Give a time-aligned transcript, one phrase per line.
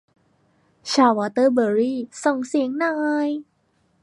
[0.93, 3.29] ชาววอเตอร์เบอรี่ ส่งเสียงหน่อย